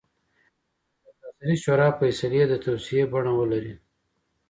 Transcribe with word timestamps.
د 0.03 0.03
سرتاسري 1.11 1.55
شورا 1.63 1.89
فیصلې 1.99 2.41
د 2.47 2.53
توصیې 2.65 3.03
بڼه 3.13 3.33
ولري. 3.39 3.73